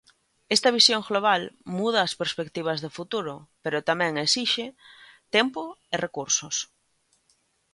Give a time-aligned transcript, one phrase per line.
[0.55, 1.41] Esta visión global
[1.77, 4.65] muda as perspectivas de futuro, pero tamén exixe
[5.35, 5.61] tempo
[5.93, 6.55] e recursos.